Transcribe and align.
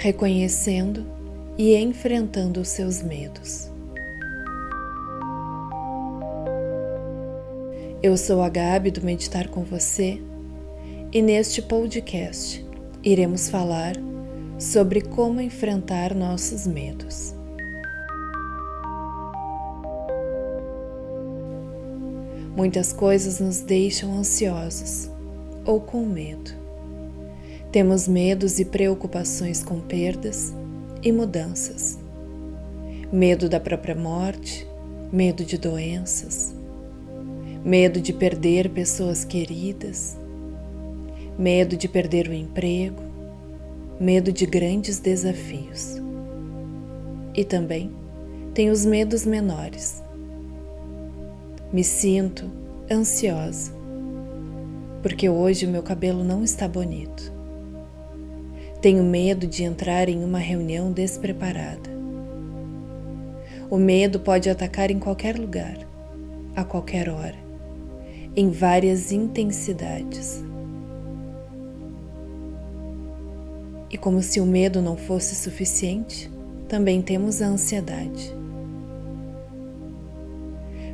reconhecendo 0.00 1.04
e 1.58 1.76
enfrentando 1.76 2.58
os 2.62 2.68
seus 2.68 3.02
medos. 3.02 3.70
Eu 8.02 8.16
sou 8.16 8.42
a 8.42 8.48
Gabi 8.48 8.90
do 8.90 9.02
Meditar 9.02 9.48
com 9.48 9.62
Você 9.62 10.18
e 11.12 11.20
neste 11.20 11.60
podcast 11.60 12.64
iremos 13.04 13.50
falar 13.50 13.92
sobre 14.58 15.02
como 15.02 15.38
enfrentar 15.38 16.14
nossos 16.14 16.66
medos. 16.66 17.34
Muitas 22.56 22.90
coisas 22.90 23.38
nos 23.38 23.60
deixam 23.60 24.16
ansiosos 24.16 25.10
ou 25.66 25.78
com 25.78 26.06
medo. 26.06 26.59
Temos 27.72 28.08
medos 28.08 28.58
e 28.58 28.64
preocupações 28.64 29.62
com 29.62 29.78
perdas 29.78 30.52
e 31.04 31.12
mudanças. 31.12 31.96
Medo 33.12 33.48
da 33.48 33.60
própria 33.60 33.94
morte, 33.94 34.66
medo 35.12 35.44
de 35.44 35.56
doenças, 35.56 36.52
medo 37.64 38.00
de 38.00 38.12
perder 38.12 38.70
pessoas 38.70 39.24
queridas, 39.24 40.16
medo 41.38 41.76
de 41.76 41.86
perder 41.86 42.26
o 42.26 42.34
emprego, 42.34 43.00
medo 44.00 44.32
de 44.32 44.46
grandes 44.46 44.98
desafios. 44.98 45.94
E 47.36 47.44
também 47.44 47.92
tem 48.52 48.70
os 48.70 48.84
medos 48.84 49.24
menores, 49.24 50.02
me 51.72 51.84
sinto 51.84 52.50
ansiosa, 52.90 53.72
porque 55.04 55.28
hoje 55.28 55.68
meu 55.68 55.84
cabelo 55.84 56.24
não 56.24 56.42
está 56.42 56.66
bonito. 56.66 57.38
Tenho 58.80 59.04
medo 59.04 59.46
de 59.46 59.62
entrar 59.62 60.08
em 60.08 60.24
uma 60.24 60.38
reunião 60.38 60.90
despreparada. 60.90 61.90
O 63.68 63.76
medo 63.76 64.18
pode 64.18 64.48
atacar 64.48 64.90
em 64.90 64.98
qualquer 64.98 65.38
lugar, 65.38 65.76
a 66.56 66.64
qualquer 66.64 67.10
hora, 67.10 67.36
em 68.34 68.50
várias 68.50 69.12
intensidades. 69.12 70.42
E 73.90 73.98
como 73.98 74.22
se 74.22 74.40
o 74.40 74.46
medo 74.46 74.80
não 74.80 74.96
fosse 74.96 75.34
suficiente, 75.34 76.30
também 76.66 77.02
temos 77.02 77.42
a 77.42 77.48
ansiedade. 77.48 78.34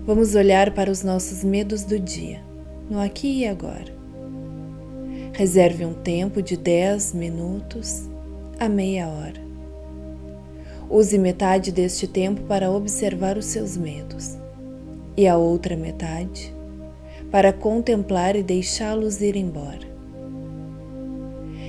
Vamos 0.04 0.34
olhar 0.34 0.74
para 0.74 0.90
os 0.90 1.04
nossos 1.04 1.44
medos 1.44 1.84
do 1.84 2.00
dia, 2.00 2.40
no 2.90 3.00
aqui 3.00 3.42
e 3.42 3.46
agora. 3.46 3.95
Reserve 5.36 5.84
um 5.84 5.92
tempo 5.92 6.40
de 6.40 6.56
10 6.56 7.12
minutos 7.12 8.08
a 8.58 8.70
meia 8.70 9.06
hora. 9.06 9.38
Use 10.88 11.18
metade 11.18 11.70
deste 11.70 12.06
tempo 12.06 12.40
para 12.44 12.70
observar 12.70 13.36
os 13.36 13.44
seus 13.44 13.76
medos 13.76 14.34
e 15.14 15.28
a 15.28 15.36
outra 15.36 15.76
metade 15.76 16.56
para 17.30 17.52
contemplar 17.52 18.34
e 18.34 18.42
deixá-los 18.42 19.20
ir 19.20 19.36
embora. 19.36 19.86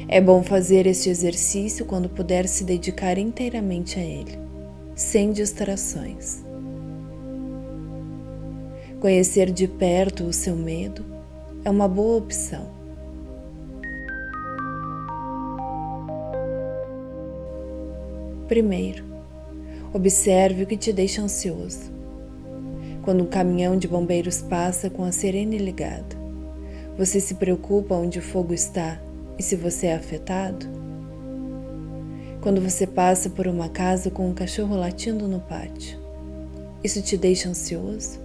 É 0.07 0.21
bom 0.21 0.41
fazer 0.41 0.87
este 0.87 1.09
exercício 1.09 1.85
quando 1.85 2.07
puder 2.07 2.47
se 2.47 2.63
dedicar 2.63 3.17
inteiramente 3.17 3.99
a 3.99 4.01
ele, 4.01 4.39
sem 4.95 5.33
distrações. 5.33 6.41
Conhecer 9.01 9.51
de 9.51 9.67
perto 9.67 10.23
o 10.23 10.31
seu 10.31 10.55
medo 10.55 11.03
é 11.65 11.69
uma 11.69 11.89
boa 11.89 12.15
opção. 12.15 12.76
Primeiro, 18.47 19.03
observe 19.93 20.63
o 20.63 20.65
que 20.65 20.77
te 20.77 20.93
deixa 20.93 21.21
ansioso. 21.21 21.91
Quando 23.01 23.23
um 23.23 23.27
caminhão 23.27 23.77
de 23.77 23.89
bombeiros 23.89 24.41
passa 24.41 24.89
com 24.89 25.03
a 25.03 25.11
sirene 25.11 25.57
ligada, 25.57 26.15
você 26.97 27.19
se 27.19 27.35
preocupa 27.35 27.95
onde 27.95 28.19
o 28.19 28.21
fogo 28.21 28.53
está 28.53 28.99
e 29.37 29.43
se 29.43 29.57
você 29.57 29.87
é 29.87 29.95
afetado? 29.95 30.65
Quando 32.39 32.61
você 32.61 32.87
passa 32.87 33.29
por 33.29 33.47
uma 33.47 33.67
casa 33.67 34.09
com 34.09 34.29
um 34.29 34.33
cachorro 34.33 34.77
latindo 34.77 35.27
no 35.27 35.41
pátio, 35.41 35.99
isso 36.81 37.01
te 37.01 37.17
deixa 37.17 37.49
ansioso? 37.49 38.19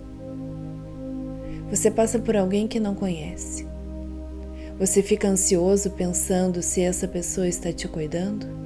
Você 1.69 1.91
passa 1.91 2.21
por 2.21 2.37
alguém 2.37 2.69
que 2.69 2.79
não 2.79 2.95
conhece. 2.95 3.67
Você 4.79 5.03
fica 5.03 5.27
ansioso 5.27 5.91
pensando 5.91 6.63
se 6.63 6.81
essa 6.81 7.09
pessoa 7.09 7.49
está 7.49 7.73
te 7.73 7.89
cuidando? 7.89 8.62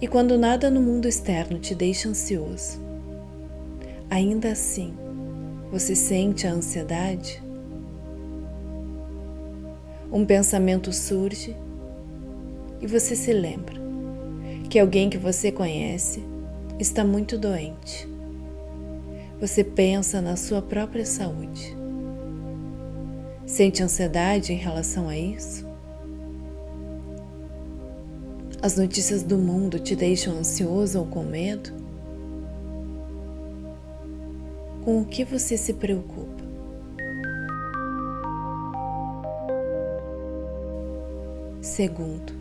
E 0.00 0.08
quando 0.08 0.38
nada 0.38 0.70
no 0.70 0.80
mundo 0.80 1.06
externo 1.06 1.58
te 1.58 1.74
deixa 1.74 2.08
ansioso, 2.08 2.80
ainda 4.08 4.52
assim, 4.52 4.94
você 5.70 5.94
sente 5.94 6.46
a 6.46 6.52
ansiedade? 6.52 7.42
Um 10.10 10.24
pensamento 10.24 10.92
surge 10.92 11.54
e 12.80 12.86
você 12.86 13.14
se 13.14 13.32
lembra 13.32 13.78
que 14.68 14.78
alguém 14.78 15.10
que 15.10 15.18
você 15.18 15.52
conhece 15.52 16.24
está 16.78 17.04
muito 17.04 17.36
doente 17.36 18.10
você 19.40 19.64
pensa 19.64 20.20
na 20.20 20.36
sua 20.36 20.60
própria 20.60 21.06
saúde. 21.06 21.74
Sente 23.46 23.82
ansiedade 23.82 24.52
em 24.52 24.56
relação 24.56 25.08
a 25.08 25.16
isso? 25.16 25.66
As 28.62 28.76
notícias 28.76 29.22
do 29.22 29.38
mundo 29.38 29.78
te 29.78 29.96
deixam 29.96 30.36
ansioso 30.36 30.98
ou 30.98 31.06
com 31.06 31.22
medo? 31.22 31.72
Com 34.84 35.00
o 35.00 35.04
que 35.06 35.24
você 35.24 35.56
se 35.56 35.72
preocupa? 35.72 36.44
Segundo, 41.62 42.34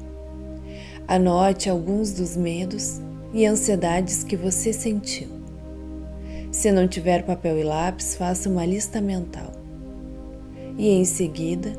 anote 1.07 1.69
alguns 1.69 2.11
dos 2.11 2.35
medos 2.35 2.99
e 3.33 3.45
ansiedades 3.45 4.21
que 4.21 4.35
você 4.35 4.73
sentiu. 4.73 5.29
Se 6.51 6.69
não 6.69 6.85
tiver 6.85 7.23
papel 7.23 7.59
e 7.59 7.63
lápis, 7.63 8.15
faça 8.15 8.49
uma 8.49 8.65
lista 8.65 8.99
mental. 8.99 9.53
E 10.77 10.89
em 10.89 11.05
seguida, 11.05 11.71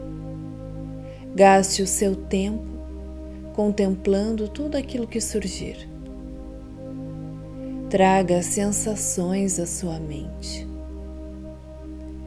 gaste 1.34 1.82
o 1.82 1.86
seu 1.86 2.16
tempo 2.16 2.69
contemplando 3.54 4.48
tudo 4.48 4.76
aquilo 4.76 5.06
que 5.06 5.20
surgir. 5.20 5.88
Traga 7.88 8.42
sensações 8.42 9.58
à 9.58 9.66
sua 9.66 9.98
mente. 9.98 10.66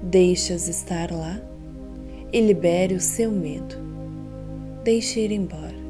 Deixe-as 0.02 0.68
estar 0.68 1.12
lá 1.12 1.40
e 2.32 2.42
libere 2.42 2.96
o 2.96 3.00
seu 3.00 3.32
medo. 3.32 3.76
Deixe 4.84 5.22
ir 5.22 5.32
embora. 5.32 5.84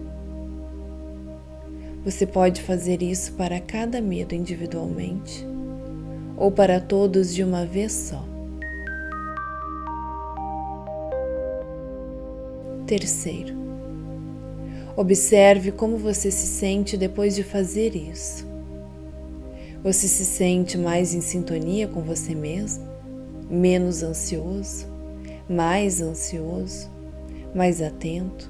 Você 2.06 2.28
pode 2.28 2.62
fazer 2.62 3.02
isso 3.02 3.34
para 3.34 3.60
cada 3.60 4.02
medo 4.02 4.36
individualmente 4.36 5.48
ou 6.38 6.52
para 6.52 6.80
todos 6.80 7.34
de 7.34 7.44
uma 7.44 7.66
vez 7.66 7.92
só. 7.92 8.24
Terceiro, 12.86 13.63
observe 14.96 15.72
como 15.72 15.98
você 15.98 16.30
se 16.30 16.48
sente 16.48 16.96
depois 16.96 17.36
de 17.36 17.44
fazer 17.44 17.96
isso. 17.96 18.46
Você 19.84 20.08
se 20.08 20.24
sente 20.24 20.78
mais 20.78 21.14
em 21.14 21.22
sintonia 21.22 21.88
com 21.88 22.02
você 22.02 22.34
mesmo? 22.34 22.88
Menos 23.50 24.02
ansioso? 24.04 24.88
Mais 25.50 26.00
ansioso? 26.00 26.90
Mais 27.54 27.82
atento? 27.82 28.50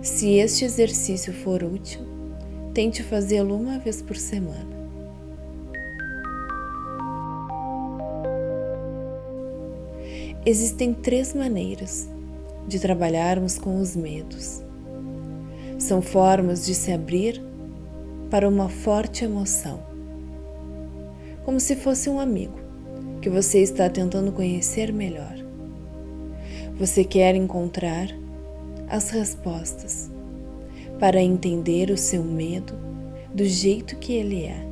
Se 0.00 0.34
este 0.34 0.64
exercício 0.64 1.32
for 1.32 1.62
útil, 1.62 2.00
tente 2.72 3.02
fazê-lo 3.02 3.56
uma 3.56 3.78
vez 3.78 4.00
por 4.00 4.16
semana. 4.16 4.78
Existem 10.46 10.94
três 10.94 11.34
maneiras 11.34 12.08
de 12.66 12.78
trabalharmos 12.78 13.58
com 13.58 13.80
os 13.80 13.94
medos. 13.94 14.67
São 15.88 16.02
formas 16.02 16.66
de 16.66 16.74
se 16.74 16.92
abrir 16.92 17.42
para 18.28 18.46
uma 18.46 18.68
forte 18.68 19.24
emoção, 19.24 19.80
como 21.46 21.58
se 21.58 21.74
fosse 21.74 22.10
um 22.10 22.20
amigo 22.20 22.58
que 23.22 23.30
você 23.30 23.60
está 23.62 23.88
tentando 23.88 24.30
conhecer 24.30 24.92
melhor. 24.92 25.34
Você 26.78 27.04
quer 27.04 27.34
encontrar 27.34 28.06
as 28.86 29.08
respostas 29.08 30.10
para 31.00 31.22
entender 31.22 31.90
o 31.90 31.96
seu 31.96 32.22
medo 32.22 32.74
do 33.32 33.46
jeito 33.46 33.96
que 33.96 34.12
ele 34.12 34.44
é. 34.44 34.62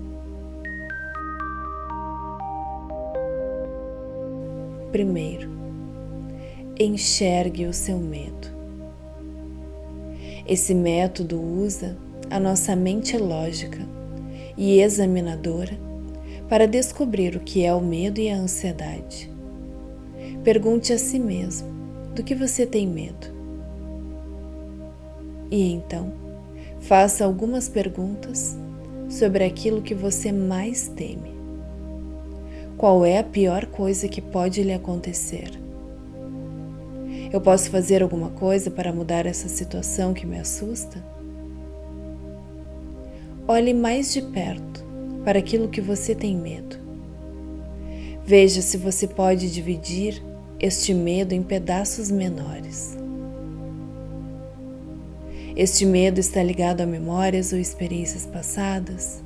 Primeiro, 4.93 5.49
enxergue 6.79 7.65
o 7.65 7.73
seu 7.73 7.97
medo. 7.97 8.56
Esse 10.49 10.75
método 10.75 11.41
usa 11.41 11.97
a 12.31 12.39
nossa 12.39 12.77
mente 12.77 13.17
lógica 13.19 13.81
e 14.57 14.81
examinadora 14.81 15.77
para 16.49 16.69
descobrir 16.69 17.35
o 17.35 17.41
que 17.41 17.65
é 17.65 17.75
o 17.75 17.81
medo 17.81 18.21
e 18.21 18.31
a 18.31 18.37
ansiedade. 18.37 19.29
Pergunte 20.45 20.93
a 20.93 20.99
si 20.99 21.19
mesmo: 21.19 21.69
do 22.15 22.23
que 22.23 22.35
você 22.35 22.65
tem 22.65 22.87
medo? 22.87 23.35
E 25.51 25.73
então, 25.73 26.13
faça 26.81 27.25
algumas 27.25 27.69
perguntas 27.69 28.57
sobre 29.09 29.45
aquilo 29.45 29.83
que 29.83 29.95
você 29.95 30.31
mais 30.31 30.87
teme. 30.89 31.35
Qual 32.77 33.05
é 33.05 33.19
a 33.19 33.25
pior 33.25 33.67
coisa 33.67 34.07
que 34.07 34.21
pode 34.21 34.63
lhe 34.63 34.73
acontecer? 34.73 35.66
Eu 37.37 37.41
posso 37.43 37.69
fazer 37.69 38.03
alguma 38.03 38.31
coisa 38.31 38.71
para 38.71 38.91
mudar 38.95 39.27
essa 39.27 39.47
situação 39.47 40.15
que 40.15 40.25
me 40.25 40.39
assusta? 40.39 41.05
Olhe 43.47 43.75
mais 43.75 44.11
de 44.11 44.23
perto 44.23 44.83
para 45.23 45.39
aquilo 45.39 45.69
que 45.69 45.83
você 45.83 46.15
tem 46.15 46.35
medo. 46.35 46.79
Veja 48.25 48.63
se 48.63 48.79
você 48.79 49.07
pode 49.07 49.53
dividir 49.53 50.23
este 50.59 50.95
medo 50.95 51.35
em 51.35 51.43
pedaços 51.43 52.11
menores. 52.11 52.97
Este 55.55 55.85
medo 55.85 56.19
está 56.19 56.43
ligado 56.43 56.81
a 56.81 56.87
memórias 56.87 57.53
ou 57.53 57.59
experiências 57.59 58.25
passadas? 58.25 59.23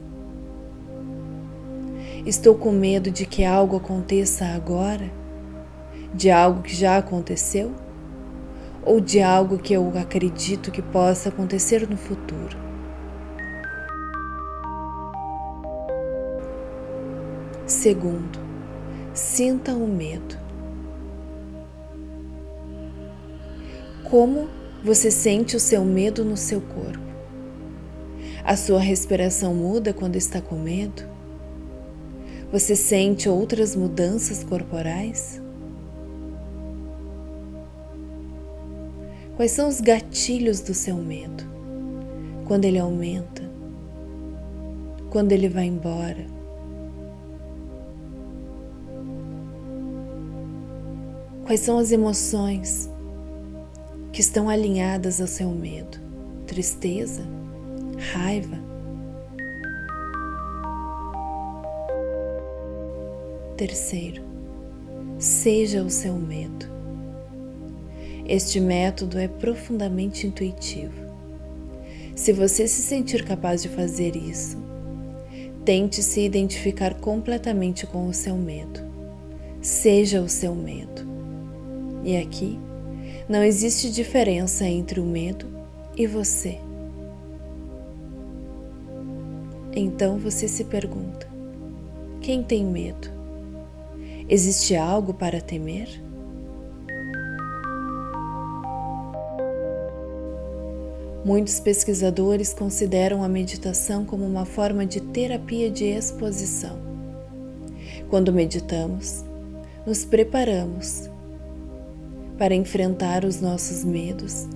Estou 2.27 2.57
com 2.57 2.73
medo 2.73 3.09
de 3.09 3.25
que 3.25 3.45
algo 3.45 3.77
aconteça 3.77 4.47
agora? 4.47 5.09
De 6.13 6.29
algo 6.29 6.61
que 6.61 6.75
já 6.75 6.97
aconteceu? 6.97 7.73
Ou 8.83 9.01
de 9.01 9.21
algo 9.21 9.59
que 9.59 9.75
eu 9.75 9.93
acredito 9.99 10.71
que 10.71 10.81
possa 10.81 11.29
acontecer 11.29 11.89
no 11.89 11.97
futuro? 11.97 12.57
Segundo, 17.67 18.39
sinta 19.15 19.73
o 19.73 19.87
medo. 19.87 20.37
Como 24.09 24.49
você 24.83 25.11
sente 25.11 25.55
o 25.55 25.61
seu 25.61 25.85
medo 25.85 26.25
no 26.25 26.37
seu 26.37 26.61
corpo? 26.61 26.99
A 28.43 28.57
sua 28.57 28.81
respiração 28.81 29.55
muda 29.55 29.93
quando 29.93 30.17
está 30.17 30.41
com 30.41 30.57
medo? 30.57 31.05
Você 32.51 32.75
sente 32.75 33.29
outras 33.29 33.77
mudanças 33.77 34.43
corporais? 34.43 35.41
Quais 39.41 39.53
são 39.53 39.71
os 39.71 39.81
gatilhos 39.81 40.61
do 40.61 40.75
seu 40.75 40.97
medo? 40.97 41.45
Quando 42.47 42.67
ele 42.67 42.79
aumenta? 42.79 43.43
Quando 45.09 45.33
ele 45.33 45.49
vai 45.49 45.65
embora? 45.65 46.27
Quais 51.47 51.61
são 51.61 51.79
as 51.79 51.91
emoções 51.91 52.91
que 54.13 54.21
estão 54.21 54.47
alinhadas 54.47 55.23
ao 55.23 55.27
seu 55.27 55.49
medo, 55.49 55.97
tristeza, 56.47 57.23
raiva. 58.13 58.59
Terceiro, 63.57 64.23
seja 65.19 65.83
o 65.83 65.89
seu 65.89 66.13
medo. 66.13 66.80
Este 68.31 68.61
método 68.61 69.19
é 69.19 69.27
profundamente 69.27 70.25
intuitivo. 70.25 71.03
Se 72.15 72.33
você 72.33 72.69
se 72.69 72.81
sentir 72.81 73.25
capaz 73.25 73.61
de 73.61 73.69
fazer 73.69 74.15
isso, 74.15 74.57
tente 75.65 76.01
se 76.01 76.21
identificar 76.21 76.95
completamente 76.95 77.89
com 77.89 78.07
o 78.07 78.15
seu 78.15 78.37
medo. 78.37 78.83
Seja 79.61 80.23
o 80.23 80.29
seu 80.29 80.55
medo. 80.55 81.03
E 82.05 82.17
aqui, 82.17 82.57
não 83.29 83.43
existe 83.43 83.91
diferença 83.91 84.65
entre 84.65 85.01
o 85.01 85.05
medo 85.05 85.47
e 85.97 86.07
você. 86.07 86.61
Então 89.75 90.19
você 90.19 90.47
se 90.47 90.63
pergunta: 90.67 91.29
quem 92.21 92.45
tem 92.45 92.65
medo? 92.65 93.11
Existe 94.29 94.77
algo 94.77 95.13
para 95.13 95.41
temer? 95.41 96.10
Muitos 101.23 101.61
pesquisadores 101.61 102.55
consideram 102.55 103.23
a 103.23 103.29
meditação 103.29 104.07
como 104.07 104.25
uma 104.25 104.47
forma 104.47 104.87
de 104.87 105.01
terapia 105.01 105.71
de 105.71 105.85
exposição. 105.85 106.79
Quando 108.09 108.33
meditamos, 108.33 109.23
nos 109.87 110.03
preparamos 110.03 111.11
para 112.39 112.55
enfrentar 112.55 113.27
os 113.27 113.39
nossos 113.39 113.85
medos 113.85 114.47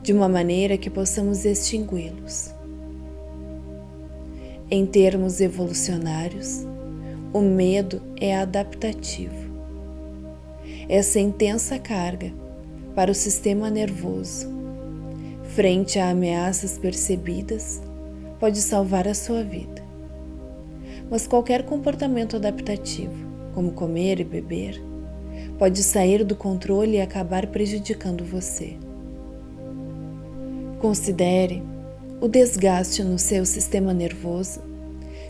de 0.00 0.12
uma 0.12 0.28
maneira 0.28 0.78
que 0.78 0.88
possamos 0.88 1.44
extingui-los. 1.44 2.54
Em 4.70 4.86
termos 4.86 5.40
evolucionários, 5.40 6.64
o 7.32 7.40
medo 7.40 8.00
é 8.20 8.36
adaptativo. 8.36 9.50
Essa 10.88 11.18
intensa 11.18 11.80
carga 11.80 12.32
para 12.94 13.10
o 13.10 13.14
sistema 13.14 13.68
nervoso, 13.68 14.59
frente 15.54 15.98
a 15.98 16.10
ameaças 16.10 16.78
percebidas, 16.78 17.82
pode 18.38 18.60
salvar 18.60 19.08
a 19.08 19.14
sua 19.14 19.42
vida. 19.42 19.82
Mas 21.10 21.26
qualquer 21.26 21.64
comportamento 21.64 22.36
adaptativo, 22.36 23.12
como 23.52 23.72
comer 23.72 24.20
e 24.20 24.24
beber, 24.24 24.80
pode 25.58 25.82
sair 25.82 26.24
do 26.24 26.36
controle 26.36 26.96
e 26.96 27.00
acabar 27.00 27.48
prejudicando 27.48 28.24
você. 28.24 28.76
Considere 30.78 31.62
o 32.20 32.28
desgaste 32.28 33.02
no 33.02 33.18
seu 33.18 33.44
sistema 33.44 33.92
nervoso 33.92 34.60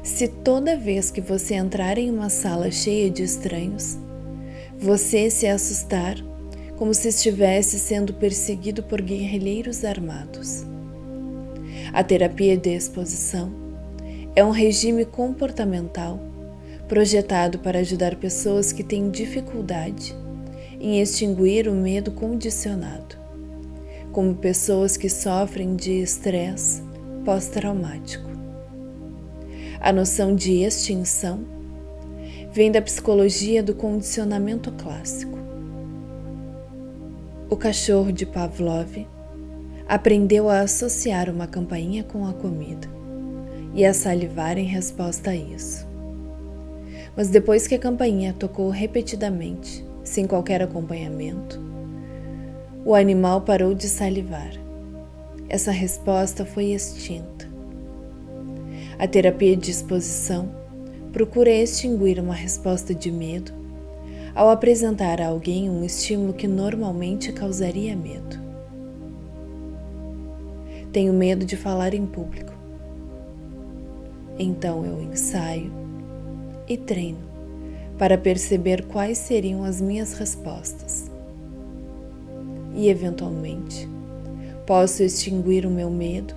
se 0.02 0.28
toda 0.28 0.76
vez 0.76 1.10
que 1.10 1.20
você 1.20 1.54
entrar 1.54 1.98
em 1.98 2.10
uma 2.10 2.28
sala 2.30 2.70
cheia 2.70 3.10
de 3.10 3.22
estranhos, 3.22 3.98
você 4.78 5.30
se 5.30 5.46
assustar 5.46 6.16
como 6.80 6.94
se 6.94 7.08
estivesse 7.08 7.78
sendo 7.78 8.14
perseguido 8.14 8.82
por 8.82 9.02
guerrilheiros 9.02 9.84
armados. 9.84 10.64
A 11.92 12.02
terapia 12.02 12.56
de 12.56 12.70
exposição 12.70 13.52
é 14.34 14.42
um 14.42 14.50
regime 14.50 15.04
comportamental 15.04 16.18
projetado 16.88 17.58
para 17.58 17.80
ajudar 17.80 18.16
pessoas 18.16 18.72
que 18.72 18.82
têm 18.82 19.10
dificuldade 19.10 20.16
em 20.80 21.02
extinguir 21.02 21.68
o 21.68 21.74
medo 21.74 22.12
condicionado, 22.12 23.14
como 24.10 24.36
pessoas 24.36 24.96
que 24.96 25.10
sofrem 25.10 25.76
de 25.76 26.00
estresse 26.00 26.82
pós-traumático. 27.26 28.30
A 29.78 29.92
noção 29.92 30.34
de 30.34 30.62
extinção 30.62 31.44
vem 32.50 32.72
da 32.72 32.80
psicologia 32.80 33.62
do 33.62 33.74
condicionamento 33.74 34.72
clássico. 34.72 35.49
O 37.50 37.56
cachorro 37.56 38.12
de 38.12 38.24
Pavlov 38.24 39.08
aprendeu 39.88 40.48
a 40.48 40.60
associar 40.60 41.28
uma 41.28 41.48
campainha 41.48 42.04
com 42.04 42.24
a 42.24 42.32
comida 42.32 42.88
e 43.74 43.84
a 43.84 43.92
salivar 43.92 44.56
em 44.56 44.66
resposta 44.66 45.30
a 45.30 45.34
isso. 45.34 45.84
Mas 47.16 47.28
depois 47.28 47.66
que 47.66 47.74
a 47.74 47.78
campainha 47.78 48.32
tocou 48.32 48.70
repetidamente, 48.70 49.84
sem 50.04 50.28
qualquer 50.28 50.62
acompanhamento, 50.62 51.60
o 52.84 52.94
animal 52.94 53.40
parou 53.40 53.74
de 53.74 53.88
salivar. 53.88 54.52
Essa 55.48 55.72
resposta 55.72 56.44
foi 56.44 56.66
extinta. 56.66 57.48
A 58.96 59.08
terapia 59.08 59.56
de 59.56 59.72
exposição 59.72 60.48
procura 61.12 61.50
extinguir 61.50 62.20
uma 62.20 62.34
resposta 62.34 62.94
de 62.94 63.10
medo 63.10 63.59
ao 64.40 64.48
apresentar 64.48 65.20
a 65.20 65.26
alguém 65.26 65.68
um 65.68 65.84
estímulo 65.84 66.32
que 66.32 66.48
normalmente 66.48 67.30
causaria 67.30 67.94
medo. 67.94 68.40
Tenho 70.90 71.12
medo 71.12 71.44
de 71.44 71.58
falar 71.58 71.92
em 71.92 72.06
público. 72.06 72.50
Então 74.38 74.82
eu 74.82 75.02
ensaio 75.02 75.70
e 76.66 76.74
treino 76.74 77.18
para 77.98 78.16
perceber 78.16 78.86
quais 78.86 79.18
seriam 79.18 79.62
as 79.62 79.78
minhas 79.78 80.14
respostas. 80.14 81.10
E, 82.74 82.88
eventualmente, 82.88 83.86
posso 84.66 85.02
extinguir 85.02 85.66
o 85.66 85.70
meu 85.70 85.90
medo 85.90 86.34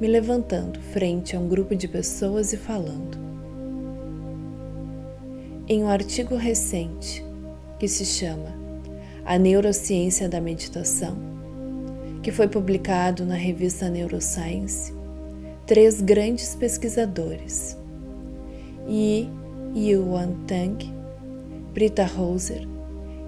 me 0.00 0.08
levantando 0.08 0.80
frente 0.80 1.36
a 1.36 1.38
um 1.38 1.46
grupo 1.46 1.76
de 1.76 1.86
pessoas 1.86 2.52
e 2.52 2.56
falando. 2.56 3.29
Em 5.72 5.84
um 5.84 5.88
artigo 5.88 6.34
recente 6.34 7.24
que 7.78 7.86
se 7.86 8.04
chama 8.04 8.52
A 9.24 9.38
Neurociência 9.38 10.28
da 10.28 10.40
Meditação, 10.40 11.16
que 12.24 12.32
foi 12.32 12.48
publicado 12.48 13.24
na 13.24 13.36
revista 13.36 13.88
Neuroscience, 13.88 14.92
três 15.68 16.00
grandes 16.00 16.56
pesquisadores, 16.56 17.78
Yi 18.88 19.30
Yuan 19.76 20.32
Tang, 20.48 20.92
Britta 21.72 22.04
Hoser 22.18 22.66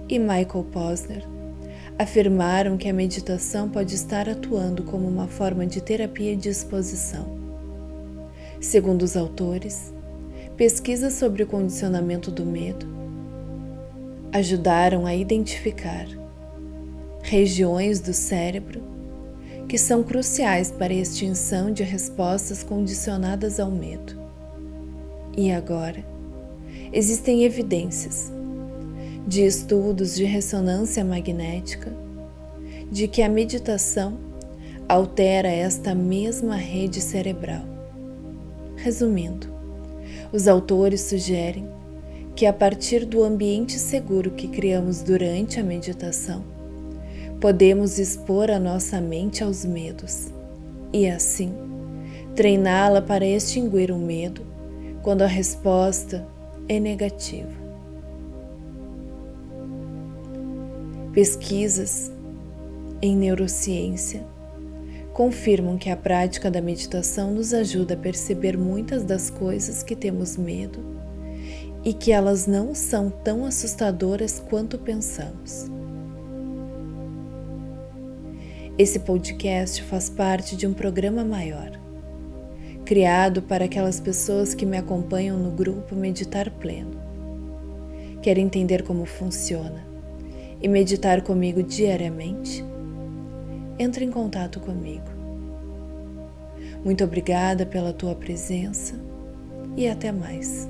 e 0.09 0.19
Michael 0.19 0.65
Posner, 0.69 1.25
afirmaram 1.97 2.75
que 2.75 2.89
a 2.89 2.93
meditação 2.93 3.69
pode 3.69 3.95
estar 3.95 4.27
atuando 4.27 4.83
como 4.83 5.07
uma 5.07 5.29
forma 5.29 5.65
de 5.65 5.79
terapia 5.79 6.35
de 6.35 6.49
exposição. 6.49 7.25
Segundo 8.59 9.03
os 9.03 9.15
autores, 9.15 9.92
pesquisas 10.57 11.13
sobre 11.13 11.43
o 11.43 11.47
condicionamento 11.47 12.29
do 12.29 12.45
medo 12.45 12.85
ajudaram 14.31 15.05
a 15.05 15.15
identificar 15.15 16.07
regiões 17.21 17.99
do 17.99 18.13
cérebro 18.13 18.81
que 19.67 19.77
são 19.77 20.03
cruciais 20.03 20.71
para 20.71 20.93
a 20.93 20.97
extinção 20.97 21.71
de 21.71 21.83
respostas 21.83 22.63
condicionadas 22.63 23.59
ao 23.59 23.71
medo. 23.71 24.19
E 25.35 25.51
agora, 25.51 26.05
existem 26.91 27.43
evidências 27.43 28.31
de 29.25 29.45
estudos 29.45 30.15
de 30.15 30.25
ressonância 30.25 31.03
magnética 31.03 31.91
de 32.91 33.07
que 33.07 33.21
a 33.21 33.29
meditação 33.29 34.17
altera 34.87 35.47
esta 35.47 35.95
mesma 35.95 36.55
rede 36.55 37.01
cerebral. 37.01 37.63
Resumindo, 38.75 39.52
os 40.33 40.47
autores 40.47 41.01
sugerem 41.01 41.69
que 42.35 42.47
a 42.47 42.51
partir 42.51 43.05
do 43.05 43.23
ambiente 43.23 43.77
seguro 43.77 44.31
que 44.31 44.47
criamos 44.47 45.03
durante 45.03 45.59
a 45.59 45.63
meditação, 45.63 46.43
podemos 47.39 47.99
expor 47.99 48.49
a 48.49 48.59
nossa 48.59 48.99
mente 48.99 49.43
aos 49.43 49.63
medos 49.63 50.29
e, 50.91 51.07
assim, 51.07 51.53
treiná-la 52.35 52.99
para 52.99 53.23
extinguir 53.23 53.91
o 53.91 53.97
medo 53.97 54.41
quando 55.03 55.21
a 55.21 55.27
resposta 55.27 56.27
é 56.67 56.79
negativa. 56.79 57.61
Pesquisas 61.13 62.11
em 62.99 63.15
neurociência 63.15 64.32
confirmam 65.13 65.77
que 65.77 65.91
a 65.91 65.95
prática 65.95 66.49
da 66.49 66.59
meditação 66.59 67.31
nos 67.31 67.53
ajuda 67.53 67.93
a 67.93 67.97
perceber 67.97 68.57
muitas 68.57 69.03
das 69.03 69.29
coisas 69.29 69.83
que 69.83 69.95
temos 69.95 70.35
medo 70.35 70.79
e 71.85 71.93
que 71.93 72.11
elas 72.11 72.47
não 72.47 72.73
são 72.73 73.09
tão 73.09 73.45
assustadoras 73.45 74.39
quanto 74.39 74.77
pensamos. 74.79 75.69
Esse 78.75 78.99
podcast 78.99 79.83
faz 79.83 80.09
parte 80.09 80.55
de 80.55 80.65
um 80.65 80.73
programa 80.73 81.23
maior, 81.23 81.79
criado 82.83 83.43
para 83.43 83.65
aquelas 83.65 83.99
pessoas 83.99 84.55
que 84.55 84.65
me 84.65 84.77
acompanham 84.77 85.37
no 85.37 85.51
grupo 85.51 85.95
Meditar 85.95 86.49
Pleno. 86.49 86.99
Quer 88.19 88.39
entender 88.39 88.81
como 88.81 89.05
funciona 89.05 89.85
e 90.59 90.67
meditar 90.67 91.21
comigo 91.21 91.61
diariamente? 91.61 92.72
Entre 93.79 94.05
em 94.05 94.11
contato 94.11 94.59
comigo. 94.59 95.05
Muito 96.83 97.03
obrigada 97.03 97.65
pela 97.65 97.93
tua 97.93 98.13
presença 98.13 98.95
e 99.75 99.87
até 99.87 100.11
mais. 100.11 100.67